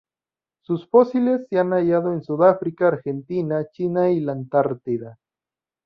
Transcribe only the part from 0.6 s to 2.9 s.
Sus fósiles se han hallado en Sudáfrica,